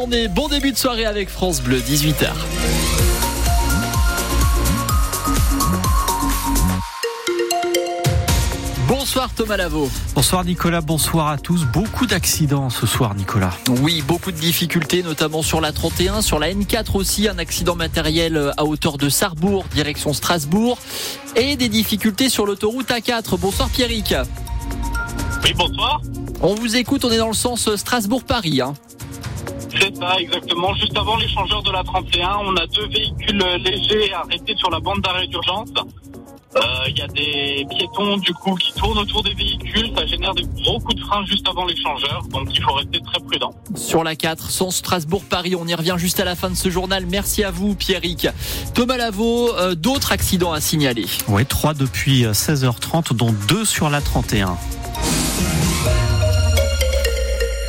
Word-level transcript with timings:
journée, 0.00 0.28
bon 0.28 0.48
début 0.48 0.72
de 0.72 0.78
soirée 0.78 1.04
avec 1.04 1.28
France 1.28 1.60
Bleu, 1.60 1.78
18h. 1.78 2.28
Bonsoir 8.88 9.28
Thomas 9.34 9.58
Lavaux. 9.58 9.90
Bonsoir 10.14 10.46
Nicolas, 10.46 10.80
bonsoir 10.80 11.28
à 11.28 11.36
tous. 11.36 11.66
Beaucoup 11.66 12.06
d'accidents 12.06 12.70
ce 12.70 12.86
soir 12.86 13.14
Nicolas. 13.14 13.52
Oui, 13.82 14.02
beaucoup 14.06 14.32
de 14.32 14.38
difficultés, 14.38 15.02
notamment 15.02 15.42
sur 15.42 15.60
la 15.60 15.70
31, 15.70 16.22
sur 16.22 16.38
la 16.38 16.50
N4 16.50 16.96
aussi, 16.96 17.28
un 17.28 17.36
accident 17.36 17.74
matériel 17.74 18.52
à 18.56 18.64
hauteur 18.64 18.96
de 18.96 19.10
Sarrebourg, 19.10 19.66
direction 19.74 20.14
Strasbourg, 20.14 20.78
et 21.36 21.56
des 21.56 21.68
difficultés 21.68 22.30
sur 22.30 22.46
l'autoroute 22.46 22.88
A4. 22.88 23.38
Bonsoir 23.38 23.68
Pierrick. 23.68 24.14
Oui, 25.44 25.52
bonsoir. 25.54 26.00
On 26.40 26.54
vous 26.54 26.76
écoute, 26.76 27.04
on 27.04 27.10
est 27.10 27.18
dans 27.18 27.28
le 27.28 27.34
sens 27.34 27.74
Strasbourg-Paris. 27.76 28.62
Hein. 28.62 28.72
C'est 29.80 29.96
ça, 29.96 30.16
exactement. 30.20 30.74
Juste 30.74 30.96
avant 30.96 31.16
l'échangeur 31.16 31.62
de 31.62 31.70
la 31.72 31.82
31, 31.82 32.38
on 32.44 32.56
a 32.56 32.66
deux 32.66 32.86
véhicules 32.88 33.44
légers 33.64 34.12
arrêtés 34.12 34.54
sur 34.56 34.70
la 34.70 34.80
bande 34.80 35.00
d'arrêt 35.00 35.26
d'urgence. 35.26 35.70
Euh, 36.56 36.60
Il 36.88 36.98
y 36.98 37.02
a 37.02 37.06
des 37.06 37.64
piétons 37.70 38.16
du 38.16 38.34
coup 38.34 38.56
qui 38.56 38.72
tournent 38.72 38.98
autour 38.98 39.22
des 39.22 39.34
véhicules, 39.34 39.92
ça 39.96 40.04
génère 40.04 40.34
des 40.34 40.42
gros 40.62 40.80
coups 40.80 40.96
de 40.96 41.00
frein 41.02 41.24
juste 41.24 41.48
avant 41.48 41.64
l'échangeur, 41.64 42.22
donc 42.30 42.48
il 42.52 42.60
faut 42.60 42.72
rester 42.72 42.98
très 43.00 43.20
prudent. 43.20 43.54
Sur 43.76 44.02
la 44.02 44.16
4, 44.16 44.50
sans 44.50 44.72
Strasbourg-Paris, 44.72 45.54
on 45.54 45.66
y 45.68 45.74
revient 45.74 45.94
juste 45.96 46.18
à 46.18 46.24
la 46.24 46.34
fin 46.34 46.50
de 46.50 46.56
ce 46.56 46.68
journal. 46.68 47.06
Merci 47.06 47.44
à 47.44 47.52
vous 47.52 47.76
Pierrick. 47.76 48.26
Thomas 48.74 48.96
Lavaux, 48.96 49.54
euh, 49.54 49.76
d'autres 49.76 50.10
accidents 50.10 50.52
à 50.52 50.60
signaler 50.60 51.06
Oui, 51.28 51.46
trois 51.46 51.72
depuis 51.72 52.24
16h30, 52.24 53.14
dont 53.14 53.32
deux 53.46 53.64
sur 53.64 53.88
la 53.88 54.00
31. 54.00 54.56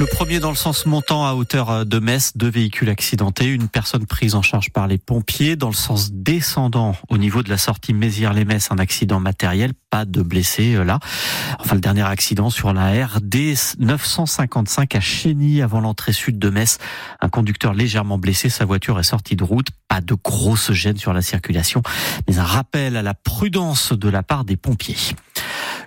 Le 0.02 0.08
premier 0.08 0.40
dans 0.40 0.50
le 0.50 0.56
sens 0.56 0.88
montant 0.88 1.28
à 1.28 1.34
hauteur 1.36 1.86
de 1.86 2.00
Metz, 2.00 2.32
deux 2.36 2.50
véhicules 2.50 2.90
accidentés, 2.90 3.46
une 3.46 3.68
personne 3.68 4.08
prise 4.08 4.34
en 4.34 4.42
charge 4.42 4.72
par 4.72 4.88
les 4.88 4.98
pompiers. 4.98 5.56
Dans 5.56 5.68
le 5.68 5.76
sens 5.76 6.12
descendant 6.12 6.96
au 7.10 7.20
niveau 7.20 7.44
de 7.44 7.52
la 7.52 7.60
sortie 7.60 7.94
Mézières-les-Metz, 7.94 8.70
un 8.72 8.80
accident 8.80 9.20
matériel, 9.20 9.74
pas 9.92 10.06
de 10.06 10.24
blessés 10.24 10.74
euh, 10.74 10.84
là. 10.84 10.98
Enfin, 11.60 11.76
le 11.76 11.82
dernier 11.82 12.02
accident 12.02 12.50
sur 12.50 12.74
la 12.74 13.06
RD 13.06 13.54
955 13.78 14.96
à 14.96 15.00
Chény 15.00 15.62
avant 15.62 15.82
l'entrée 15.82 16.14
sud 16.14 16.40
de 16.40 16.50
Metz. 16.50 16.80
Un 17.20 17.30
conducteur 17.30 17.76
légèrement 17.76 18.18
blessé, 18.18 18.50
sa 18.50 18.66
voiture 18.66 19.00
est 19.00 19.04
sortie 19.04 19.36
de 19.36 19.44
route. 19.44 19.68
Pas 19.88 20.02
de 20.02 20.16
grosse 20.16 20.72
gêne 20.72 20.98
sur 20.98 21.14
la 21.14 21.22
circulation, 21.22 21.84
mais 22.28 22.40
un 22.40 22.44
rappel 22.44 22.98
à 22.98 23.04
la 23.04 23.14
prudence 23.14 23.94
de 23.94 24.10
la 24.10 24.24
part 24.24 24.46
des 24.46 24.58
pompiers. 24.58 24.98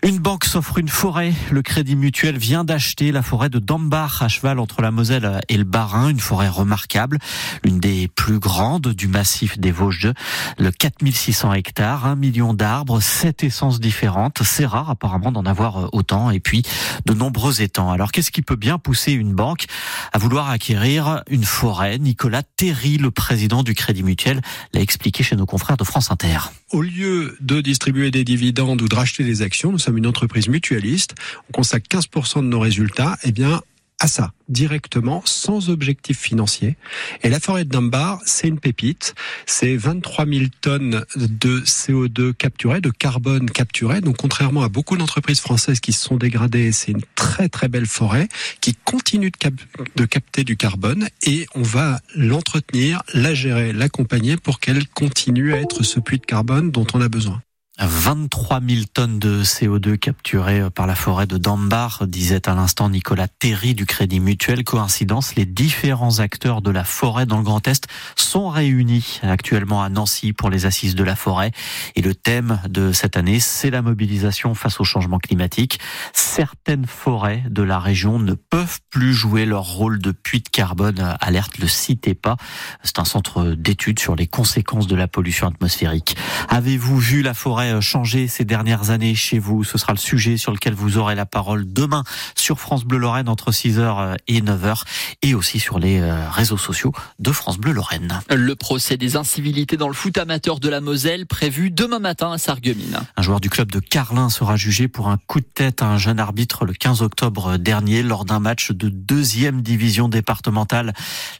Une 0.04 0.18
banque 0.18 0.44
s'offre 0.44 0.76
une 0.76 0.90
forêt. 0.90 1.32
Le 1.50 1.62
Crédit 1.62 1.96
Mutuel 1.96 2.36
vient 2.36 2.62
d'acheter 2.62 3.10
la 3.10 3.22
forêt 3.22 3.48
de 3.48 3.58
Dambach 3.58 4.20
à 4.20 4.28
cheval 4.28 4.58
entre 4.58 4.82
la 4.82 4.90
Moselle 4.90 5.40
et 5.48 5.56
le 5.56 5.64
Bas-Rhin. 5.64 6.10
Une 6.10 6.20
forêt 6.20 6.50
remarquable, 6.50 7.16
l'une 7.64 7.80
des 7.80 8.08
plus 8.08 8.38
grandes 8.38 8.88
du 8.88 9.08
massif 9.08 9.58
des 9.58 9.70
Vosges. 9.72 10.12
Le 10.58 10.70
4600 10.70 11.54
hectares, 11.54 12.04
un 12.04 12.16
million 12.16 12.52
d'arbres, 12.52 13.00
sept 13.00 13.44
essences 13.44 13.80
différentes. 13.80 14.42
C'est 14.42 14.66
rare 14.66 14.90
apparemment 14.90 15.32
d'en 15.32 15.46
avoir 15.46 15.94
autant. 15.94 16.30
Et 16.30 16.38
puis 16.38 16.64
de 17.06 17.14
nombreux 17.14 17.62
étangs. 17.62 17.90
Alors 17.90 18.12
qu'est-ce 18.12 18.30
qui 18.30 18.42
peut 18.42 18.56
bien 18.56 18.76
pousser 18.76 19.12
une 19.12 19.32
banque 19.32 19.64
à 20.12 20.18
vouloir 20.18 20.50
acquérir 20.50 21.22
une 21.30 21.44
forêt? 21.44 21.98
Nicolas 21.98 22.42
Terry, 22.42 22.98
le 22.98 23.10
président 23.10 23.62
du 23.62 23.72
Crédit 23.72 24.02
Mutuel, 24.02 24.42
l'a 24.74 24.82
expliqué 24.82 25.22
chez 25.22 25.36
nos 25.36 25.46
confrères 25.46 25.78
de 25.78 25.84
France 25.84 26.10
Inter. 26.10 26.50
Au 26.72 26.82
lieu 26.82 27.38
de 27.40 27.62
distribuer 27.62 28.10
des 28.10 28.24
dividendes 28.24 28.82
ou 28.82 28.88
de 28.88 28.94
racheter 28.94 29.24
des 29.24 29.40
actions, 29.40 29.72
nous 29.72 29.78
sommes 29.78 29.93
une 29.96 30.06
entreprise 30.06 30.48
mutualiste. 30.48 31.14
On 31.48 31.52
consacre 31.52 31.86
15% 31.88 32.40
de 32.40 32.46
nos 32.46 32.60
résultats, 32.60 33.16
eh 33.24 33.32
bien, 33.32 33.60
à 34.00 34.06
ça, 34.06 34.32
directement, 34.48 35.22
sans 35.24 35.70
objectif 35.70 36.18
financier. 36.18 36.76
Et 37.22 37.30
la 37.30 37.40
forêt 37.40 37.64
de 37.64 37.70
Dunbar, 37.70 38.20
c'est 38.26 38.48
une 38.48 38.58
pépite. 38.58 39.14
C'est 39.46 39.76
23 39.76 40.26
000 40.26 40.44
tonnes 40.60 41.04
de 41.16 41.60
CO2 41.60 42.34
capturées, 42.34 42.80
de 42.80 42.90
carbone 42.90 43.48
capturé. 43.48 44.00
Donc, 44.00 44.16
contrairement 44.18 44.62
à 44.62 44.68
beaucoup 44.68 44.96
d'entreprises 44.96 45.40
françaises 45.40 45.80
qui 45.80 45.92
se 45.92 46.04
sont 46.04 46.16
dégradées, 46.16 46.72
c'est 46.72 46.92
une 46.92 47.04
très 47.14 47.48
très 47.48 47.68
belle 47.68 47.86
forêt 47.86 48.28
qui 48.60 48.74
continue 48.84 49.30
de, 49.30 49.36
cap 49.36 49.54
de 49.96 50.04
capter 50.04 50.44
du 50.44 50.56
carbone 50.56 51.08
et 51.22 51.46
on 51.54 51.62
va 51.62 52.00
l'entretenir, 52.14 53.02
la 53.14 53.32
gérer, 53.32 53.72
l'accompagner 53.72 54.36
pour 54.36 54.60
qu'elle 54.60 54.86
continue 54.88 55.54
à 55.54 55.60
être 55.60 55.82
ce 55.82 56.00
puits 56.00 56.18
de 56.18 56.26
carbone 56.26 56.70
dont 56.70 56.86
on 56.94 57.00
a 57.00 57.08
besoin. 57.08 57.40
23 57.80 58.60
000 58.60 58.82
tonnes 58.92 59.18
de 59.18 59.42
CO2 59.42 59.98
capturées 59.98 60.70
par 60.70 60.86
la 60.86 60.94
forêt 60.94 61.26
de 61.26 61.38
Dambar, 61.38 62.06
disait 62.06 62.48
à 62.48 62.54
l'instant 62.54 62.88
Nicolas 62.88 63.26
Terry 63.26 63.74
du 63.74 63.84
Crédit 63.84 64.20
Mutuel. 64.20 64.62
Coïncidence, 64.62 65.34
les 65.34 65.44
différents 65.44 66.20
acteurs 66.20 66.62
de 66.62 66.70
la 66.70 66.84
forêt 66.84 67.26
dans 67.26 67.36
le 67.36 67.42
Grand 67.42 67.66
Est 67.66 67.88
sont 68.14 68.48
réunis 68.48 69.18
actuellement 69.22 69.82
à 69.82 69.88
Nancy 69.88 70.32
pour 70.32 70.50
les 70.50 70.66
assises 70.66 70.94
de 70.94 71.02
la 71.02 71.16
forêt. 71.16 71.50
Et 71.96 72.02
le 72.02 72.14
thème 72.14 72.60
de 72.68 72.92
cette 72.92 73.16
année, 73.16 73.40
c'est 73.40 73.70
la 73.70 73.82
mobilisation 73.82 74.54
face 74.54 74.78
au 74.78 74.84
changement 74.84 75.18
climatique. 75.18 75.80
Certaines 76.12 76.86
forêts 76.86 77.42
de 77.50 77.64
la 77.64 77.80
région 77.80 78.20
ne 78.20 78.34
peuvent 78.34 78.78
plus 78.88 79.12
jouer 79.12 79.46
leur 79.46 79.64
rôle 79.64 79.98
de 79.98 80.12
puits 80.12 80.42
de 80.42 80.48
carbone, 80.48 81.16
alerte 81.20 81.58
le 81.58 81.66
CITEPA. 81.66 82.36
C'est 82.84 83.00
un 83.00 83.04
centre 83.04 83.54
d'études 83.54 83.98
sur 83.98 84.14
les 84.14 84.28
conséquences 84.28 84.86
de 84.86 84.94
la 84.94 85.08
pollution 85.08 85.48
atmosphérique. 85.48 86.16
Avez-vous 86.48 87.00
vu 87.00 87.22
la 87.22 87.34
forêt 87.34 87.63
changé 87.80 88.28
ces 88.28 88.44
dernières 88.44 88.90
années 88.90 89.14
chez 89.14 89.38
vous. 89.38 89.64
Ce 89.64 89.78
sera 89.78 89.92
le 89.92 89.98
sujet 89.98 90.36
sur 90.36 90.52
lequel 90.52 90.74
vous 90.74 90.98
aurez 90.98 91.14
la 91.14 91.26
parole 91.26 91.64
demain 91.72 92.04
sur 92.34 92.60
France 92.60 92.84
Bleu 92.84 92.98
Lorraine 92.98 93.28
entre 93.28 93.50
6h 93.50 94.16
et 94.28 94.40
9h 94.40 94.82
et 95.22 95.34
aussi 95.34 95.60
sur 95.60 95.78
les 95.78 96.02
réseaux 96.30 96.56
sociaux 96.56 96.92
de 97.18 97.32
France 97.32 97.58
Bleu 97.58 97.72
Lorraine. 97.72 98.20
Le 98.30 98.54
procès 98.54 98.96
des 98.96 99.16
incivilités 99.16 99.76
dans 99.76 99.88
le 99.88 99.94
foot 99.94 100.16
amateur 100.18 100.60
de 100.60 100.68
la 100.68 100.80
Moselle 100.80 101.26
prévu 101.26 101.70
demain 101.70 101.98
matin 101.98 102.32
à 102.32 102.38
Sarreguemines. 102.38 103.00
Un 103.16 103.22
joueur 103.22 103.40
du 103.40 103.50
club 103.50 103.70
de 103.70 103.80
Carlin 103.80 104.30
sera 104.30 104.56
jugé 104.56 104.88
pour 104.88 105.08
un 105.08 105.18
coup 105.26 105.40
de 105.40 105.46
tête 105.46 105.82
à 105.82 105.86
un 105.86 105.98
jeune 105.98 106.20
arbitre 106.20 106.64
le 106.64 106.72
15 106.72 107.02
octobre 107.02 107.56
dernier 107.56 108.02
lors 108.02 108.24
d'un 108.24 108.40
match 108.40 108.70
de 108.70 108.88
deuxième 108.88 109.62
division 109.62 110.08
départementale. 110.08 110.92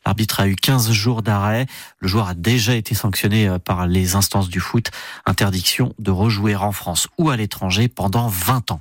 L'arbitre 0.04 0.40
a 0.40 0.48
eu 0.48 0.56
15 0.56 0.92
jours 0.92 1.22
d'arrêt. 1.22 1.66
Le 1.98 2.08
joueur 2.08 2.28
a 2.28 2.34
déjà 2.34 2.74
été 2.74 2.94
sanctionné 2.94 3.56
par 3.64 3.86
les 3.86 4.14
instances 4.14 4.48
du 4.48 4.60
foot. 4.60 4.90
Interdiction 5.26 5.94
de 5.98 6.10
rejouer 6.14 6.56
en 6.56 6.72
France 6.72 7.08
ou 7.18 7.30
à 7.30 7.36
l'étranger 7.36 7.88
pendant 7.88 8.28
20 8.28 8.70
ans. 8.70 8.80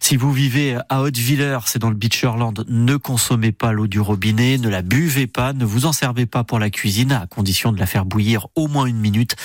Si 0.00 0.16
vous 0.16 0.32
vivez 0.32 0.78
à 0.88 1.02
Haute-Villers, 1.02 1.60
c'est 1.66 1.78
dans 1.78 1.90
le 1.90 1.94
Beacherland, 1.94 2.64
ne 2.68 2.96
consommez 2.96 3.52
pas 3.52 3.72
l'eau 3.72 3.86
du 3.86 4.00
robinet, 4.00 4.56
ne 4.58 4.68
la 4.68 4.82
buvez 4.82 5.26
pas, 5.26 5.52
ne 5.52 5.64
vous 5.64 5.84
en 5.84 5.92
servez 5.92 6.26
pas 6.26 6.42
pour 6.42 6.58
la 6.58 6.70
cuisine, 6.70 7.12
à 7.12 7.26
condition 7.26 7.72
de 7.72 7.78
la 7.78 7.86
faire 7.86 8.04
bouillir 8.04 8.46
au 8.54 8.66
moins 8.66 8.86
une 8.86 8.98
minute. 8.98 9.36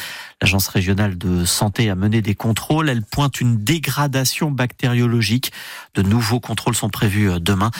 L'Agence 0.41 0.67
régionale 0.67 1.17
de 1.17 1.45
santé 1.45 1.89
a 1.89 1.95
mené 1.95 2.21
des 2.21 2.35
contrôles. 2.35 2.89
Elle 2.89 3.03
pointe 3.03 3.41
une 3.41 3.63
dégradation 3.63 4.51
bactériologique. 4.51 5.51
De 5.93 6.01
nouveaux 6.01 6.39
contrôles 6.39 6.75
sont 6.75 6.89
prévus 6.89 7.39
demain. 7.39 7.71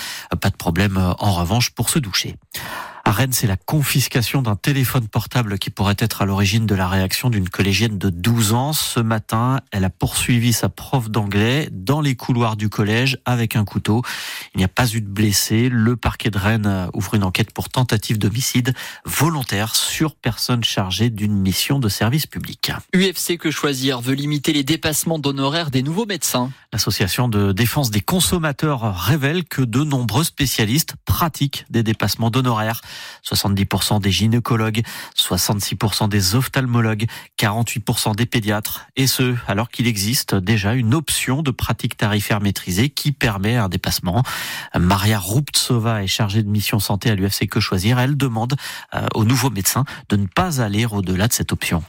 Pas 0.41 0.49
de 0.49 0.55
problème 0.55 0.97
en 1.19 1.33
revanche 1.33 1.72
pour 1.72 1.89
se 1.89 1.99
doucher. 1.99 2.35
À 3.07 3.11
Rennes, 3.11 3.33
c'est 3.33 3.45
la 3.45 3.55
confiscation 3.55 4.41
d'un 4.41 4.55
téléphone 4.55 5.07
portable 5.07 5.59
qui 5.59 5.69
pourrait 5.69 5.95
être 5.99 6.23
à 6.23 6.25
l'origine 6.25 6.66
de 6.66 6.73
la 6.73 6.88
réaction 6.88 7.29
d'une 7.29 7.47
collégienne 7.47 7.99
de 7.99 8.09
12 8.09 8.53
ans. 8.53 8.73
Ce 8.73 8.99
matin, 8.99 9.59
elle 9.71 9.83
a 9.83 9.91
poursuivi 9.91 10.53
sa 10.53 10.69
prof 10.69 11.11
d'anglais 11.11 11.69
dans 11.71 12.01
les 12.01 12.16
couloirs 12.16 12.57
du 12.57 12.67
collège 12.67 13.19
avec 13.23 13.55
un 13.55 13.63
couteau. 13.63 14.01
Il 14.55 14.59
n'y 14.59 14.63
a 14.63 14.69
pas 14.69 14.88
eu 14.88 15.01
de 15.01 15.07
blessés. 15.07 15.67
Le 15.69 15.97
parquet 15.97 16.31
de 16.31 16.38
Rennes 16.38 16.89
ouvre 16.93 17.16
une 17.16 17.25
enquête 17.25 17.51
pour 17.51 17.67
tentative 17.67 18.17
d'homicide 18.17 18.73
volontaire 19.03 19.75
sur 19.75 20.16
personne 20.16 20.63
chargée 20.63 21.09
d'une 21.09 21.35
mission 21.35 21.77
de 21.77 21.89
service 21.89 22.25
public. 22.25 22.71
UFC 22.95 23.38
Que 23.38 23.51
Choisir? 23.51 23.99
Veut 23.99 24.13
limiter 24.13 24.53
les 24.53 24.63
dépassements 24.63 25.19
d'honoraires 25.19 25.71
des 25.71 25.83
nouveaux 25.83 26.05
médecins? 26.05 26.51
L'association 26.71 27.27
de 27.27 27.51
défense 27.51 27.91
des 27.91 27.99
consommateurs 27.99 28.95
révèle 28.97 29.43
que 29.43 29.61
de 29.61 29.83
nombreux 29.83 30.23
spécialistes 30.23 30.93
pratiquent 31.03 31.66
des 31.69 31.83
dépassements 31.83 32.29
d'honoraires. 32.29 32.79
70% 33.29 33.99
des 33.99 34.11
gynécologues, 34.11 34.84
66% 35.17 36.08
des 36.08 36.35
ophtalmologues, 36.35 37.08
48% 37.37 38.16
des 38.16 38.25
pédiatres. 38.25 38.87
Et 38.96 39.08
ce, 39.08 39.35
alors 39.47 39.69
qu'il 39.69 39.87
existe 39.87 40.34
déjà 40.34 40.75
une 40.75 40.93
option 40.93 41.41
de 41.41 41.51
pratique 41.51 41.97
tarifaire 41.97 42.40
maîtrisée 42.40 42.90
qui 42.90 43.11
permet 43.11 43.58
un 43.58 43.67
dépassement. 43.67 44.23
Maria 44.76 45.20
Ruptsova 45.20 46.03
est 46.03 46.08
chargée 46.08 46.44
de 46.44 46.50
mission 46.50 46.80
santé 46.80 47.09
à 47.09 47.16
l'UFC 47.16 47.47
Que 47.50 47.59
Choisir. 47.59 48.00
Elle 48.00 48.18
demande 48.18 48.53
aux 49.14 49.24
nouveaux 49.24 49.50
médecins 49.50 49.86
de 50.09 50.18
ne 50.18 50.28
pas 50.28 50.62
aller 50.62 50.86
au-delà 50.86 51.28
de 51.28 51.34
cette 51.34 51.52
option. 51.52 51.84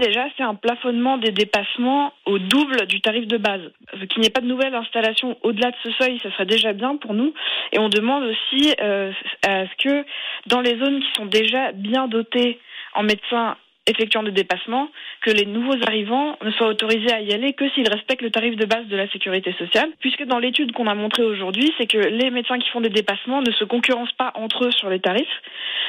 Déjà, 0.00 0.24
c'est 0.36 0.42
un 0.42 0.54
plafonnement 0.54 1.18
des 1.18 1.30
dépassements 1.30 2.14
au 2.24 2.38
double 2.38 2.86
du 2.86 3.02
tarif 3.02 3.26
de 3.26 3.36
base. 3.36 3.60
Qu'il 4.08 4.20
n'y 4.20 4.28
ait 4.28 4.30
pas 4.30 4.40
de 4.40 4.46
nouvelle 4.46 4.74
installation 4.74 5.36
au-delà 5.42 5.72
de 5.72 5.76
ce 5.82 5.90
seuil, 5.92 6.18
ça 6.22 6.30
serait 6.32 6.46
déjà 6.46 6.72
bien 6.72 6.96
pour 6.96 7.12
nous. 7.12 7.34
Et 7.72 7.78
on 7.78 7.90
demande 7.90 8.24
aussi 8.24 8.74
euh, 8.80 9.12
à 9.46 9.66
ce 9.66 9.76
que 9.82 10.06
dans 10.46 10.62
les 10.62 10.78
zones 10.78 11.00
qui 11.00 11.12
sont 11.16 11.26
déjà 11.26 11.72
bien 11.72 12.08
dotées 12.08 12.58
en 12.94 13.02
médecins 13.02 13.56
effectuant 13.86 14.22
des 14.22 14.30
dépassements 14.30 14.88
que 15.22 15.30
les 15.30 15.46
nouveaux 15.46 15.76
arrivants 15.86 16.36
ne 16.42 16.50
soient 16.52 16.68
autorisés 16.68 17.12
à 17.12 17.20
y 17.20 17.32
aller 17.32 17.52
que 17.52 17.68
s'ils 17.70 17.88
respectent 17.88 18.22
le 18.22 18.30
tarif 18.30 18.56
de 18.56 18.64
base 18.66 18.86
de 18.86 18.96
la 18.96 19.08
sécurité 19.10 19.52
sociale, 19.54 19.90
puisque 20.00 20.24
dans 20.24 20.38
l'étude 20.38 20.72
qu'on 20.72 20.86
a 20.86 20.94
montrée 20.94 21.24
aujourd'hui, 21.24 21.72
c'est 21.78 21.86
que 21.86 21.98
les 21.98 22.30
médecins 22.30 22.58
qui 22.58 22.68
font 22.70 22.80
des 22.80 22.90
dépassements 22.90 23.42
ne 23.42 23.50
se 23.52 23.64
concurrencent 23.64 24.12
pas 24.12 24.32
entre 24.34 24.66
eux 24.66 24.70
sur 24.70 24.90
les 24.90 25.00
tarifs, 25.00 25.26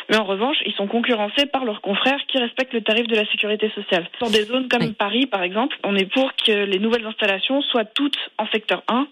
mais 0.10 0.18
en 0.18 0.24
revanche, 0.24 0.58
ils 0.66 0.74
sont 0.74 0.88
concurrencés 0.88 1.46
par 1.46 1.66
leurs 1.66 1.82
confrères 1.82 2.20
qui 2.28 2.38
respectent 2.38 2.74
le 2.74 2.82
tarif 2.82 3.08
de 3.08 3.16
la 3.16 3.26
sécurité 3.28 3.70
sociale. 3.76 4.10
Dans 4.20 4.30
des 4.30 4.44
zones 4.44 4.68
comme 4.68 4.94
Paris, 4.94 5.28
par 5.28 5.44
exemple, 5.44 5.78
on 5.84 5.96
est 5.96 6.12
pour 6.12 6.32
que 6.36 6.52
les 6.52 6.80
nouvelles 6.80 7.06
installations 7.06 7.62
soient 7.62 7.86
toutes 7.86 8.18
en 8.38 8.48
secteur 8.48 8.84
1 8.88 9.08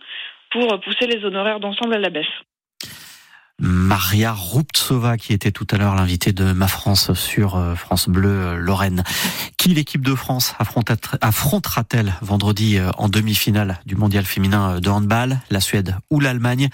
pour 0.51 0.79
pousser 0.79 1.05
les 1.05 1.23
honoraires 1.25 1.59
d'ensemble 1.59 1.95
à 1.95 1.99
la 1.99 2.09
baisse. 2.09 2.25
Maria 3.59 4.33
Ruptsova 4.33 5.17
qui 5.17 5.33
était 5.33 5.51
tout 5.51 5.67
à 5.71 5.77
l'heure 5.77 5.95
l'invitée 5.95 6.31
de 6.31 6.53
Ma 6.53 6.67
France 6.67 7.13
sur 7.13 7.55
euh, 7.55 7.75
France 7.75 8.07
Bleu 8.07 8.29
euh, 8.29 8.55
Lorraine. 8.57 9.03
Qui 9.57 9.73
l'équipe 9.73 10.03
de 10.03 10.15
France 10.15 10.53
affrontera-t-elle 10.59 12.13
vendredi 12.21 12.77
euh, 12.77 12.91
en 12.97 13.09
demi-finale 13.09 13.79
du 13.85 13.95
mondial 13.95 14.25
féminin 14.25 14.79
de 14.79 14.89
handball? 14.89 15.41
La 15.49 15.59
Suède 15.59 15.97
ou 16.09 16.19
l'Allemagne? 16.19 16.69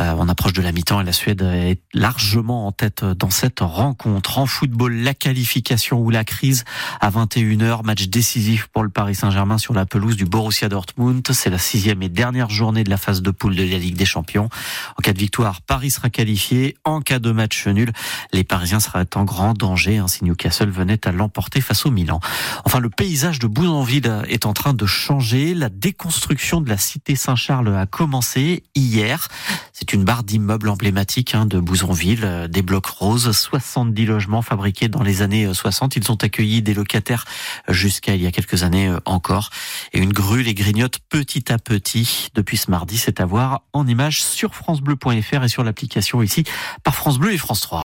On 0.00 0.28
approche 0.28 0.52
de 0.52 0.62
la 0.62 0.72
mi-temps 0.72 1.00
et 1.00 1.04
la 1.04 1.12
Suède 1.12 1.42
est 1.42 1.80
largement 1.92 2.66
en 2.66 2.72
tête 2.72 3.04
dans 3.04 3.30
cette 3.30 3.60
rencontre. 3.60 4.38
En 4.38 4.46
football, 4.46 4.94
la 4.94 5.14
qualification 5.14 6.00
ou 6.00 6.10
la 6.10 6.24
crise 6.24 6.64
à 7.00 7.10
21h, 7.10 7.84
match 7.84 8.08
décisif 8.08 8.66
pour 8.68 8.82
le 8.82 8.88
Paris 8.88 9.14
Saint-Germain 9.14 9.58
sur 9.58 9.74
la 9.74 9.86
pelouse 9.86 10.16
du 10.16 10.24
Borussia 10.24 10.68
Dortmund. 10.68 11.26
C'est 11.32 11.50
la 11.50 11.58
sixième 11.58 12.02
et 12.02 12.08
dernière 12.08 12.50
journée 12.50 12.84
de 12.84 12.90
la 12.90 12.96
phase 12.96 13.22
de 13.22 13.30
poule 13.30 13.54
de 13.54 13.62
la 13.62 13.78
Ligue 13.78 13.96
des 13.96 14.04
Champions. 14.04 14.48
En 14.98 15.02
cas 15.02 15.12
de 15.12 15.18
victoire, 15.18 15.60
Paris 15.60 15.90
sera 15.90 16.10
qualifié. 16.10 16.76
En 16.84 17.00
cas 17.00 17.18
de 17.18 17.30
match 17.30 17.66
nul, 17.66 17.92
les 18.32 18.44
Parisiens 18.44 18.80
seraient 18.80 19.06
en 19.16 19.24
grand 19.24 19.54
danger 19.54 19.98
hein, 19.98 20.08
si 20.08 20.24
Newcastle 20.24 20.70
venait 20.70 21.06
à 21.06 21.12
l'emporter 21.12 21.60
face 21.60 21.84
au 21.84 21.90
Milan. 21.90 22.20
Enfin, 22.64 22.80
le 22.80 22.90
paysage 22.90 23.38
de 23.38 23.46
Bouzonville 23.46 24.24
est 24.28 24.46
en 24.46 24.52
train 24.52 24.74
de 24.74 24.86
changer. 24.86 25.54
La 25.54 25.68
déconstruction 25.68 26.60
de 26.60 26.68
la 26.68 26.78
cité 26.78 27.16
Saint-Charles 27.16 27.74
a 27.76 27.86
commencé 27.86 28.62
hier. 28.74 29.28
C'est 29.80 29.94
une 29.94 30.04
barre 30.04 30.24
d'immeubles 30.24 30.68
emblématiques 30.68 31.34
hein, 31.34 31.46
de 31.46 31.58
Bouzonville, 31.58 32.24
euh, 32.24 32.48
des 32.48 32.60
blocs 32.60 32.84
roses, 32.84 33.32
70 33.32 34.04
logements 34.04 34.42
fabriqués 34.42 34.88
dans 34.88 35.02
les 35.02 35.22
années 35.22 35.52
60. 35.54 35.96
Euh, 35.96 36.00
Ils 36.00 36.12
ont 36.12 36.16
accueilli 36.16 36.60
des 36.60 36.74
locataires 36.74 37.24
euh, 37.66 37.72
jusqu'à 37.72 38.14
il 38.14 38.20
y 38.20 38.26
a 38.26 38.30
quelques 38.30 38.62
années 38.62 38.94
encore. 39.06 39.48
Et 39.94 39.98
une 39.98 40.12
grue 40.12 40.42
les 40.42 40.52
grignote 40.52 40.98
petit 41.08 41.50
à 41.50 41.58
petit 41.58 42.28
depuis 42.34 42.58
ce 42.58 42.70
mardi. 42.70 42.98
C'est 42.98 43.20
à 43.20 43.24
voir 43.24 43.62
en 43.72 43.86
images 43.86 44.22
sur 44.22 44.54
francebleu.fr 44.54 45.44
et 45.44 45.48
sur 45.48 45.64
l'application 45.64 46.22
ici 46.22 46.44
par 46.84 46.94
France 46.94 47.18
Bleu 47.18 47.32
et 47.32 47.38
France 47.38 47.62
3. 47.62 47.78